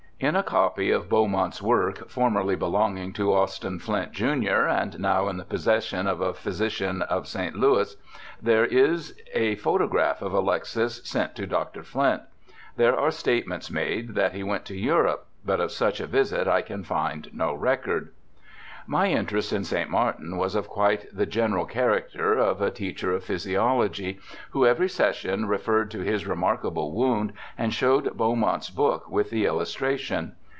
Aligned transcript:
In 0.23 0.35
a 0.35 0.43
copy 0.43 0.91
of 0.91 1.09
Beaumont's 1.09 1.63
work, 1.63 2.07
for 2.07 2.29
merly 2.29 2.55
belonging 2.55 3.11
to 3.13 3.33
Austin 3.33 3.79
Flint, 3.79 4.11
Jr., 4.11 4.67
and 4.69 4.99
now 4.99 5.27
in 5.29 5.37
the 5.37 5.43
possession 5.43 6.05
of 6.05 6.21
a 6.21 6.35
physician 6.35 7.01
of 7.01 7.27
St. 7.27 7.55
Louis, 7.55 7.97
there 8.39 8.63
is 8.63 9.19
a 9.33 9.55
photo 9.55 9.87
graph 9.87 10.21
of 10.21 10.31
Alexis 10.31 11.01
sent 11.03 11.33
to 11.37 11.47
Dr. 11.47 11.81
Flint. 11.81 12.21
There 12.77 12.95
are 12.95 13.09
statements 13.09 13.71
made 13.71 14.09
that 14.09 14.33
he 14.33 14.43
went 14.43 14.63
to 14.65 14.77
Europe, 14.77 15.25
but 15.43 15.59
of 15.59 15.71
such 15.71 15.99
a 15.99 16.05
visit 16.05 16.47
I 16.47 16.61
can 16.61 16.83
find 16.83 17.27
no 17.33 17.55
record. 17.55 18.11
My 18.87 19.11
interest 19.11 19.53
in 19.53 19.63
St. 19.63 19.91
Martin 19.91 20.37
was 20.37 20.55
of 20.55 20.67
quite 20.67 21.05
the 21.15 21.27
general 21.27 21.65
character 21.67 22.33
of 22.33 22.61
a 22.61 22.71
teacher 22.71 23.13
of 23.13 23.23
physiology, 23.23 24.19
who 24.49 24.65
every 24.65 24.89
session 24.89 25.45
referred 25.45 25.91
to 25.91 25.99
his 25.99 26.25
remarkable 26.27 26.91
wound 26.91 27.31
and 27.59 27.71
showed 27.73 28.17
Beau 28.17 28.35
mont's 28.35 28.71
book 28.71 29.07
with 29.07 29.29
the 29.29 29.45
illustration. 29.45 30.35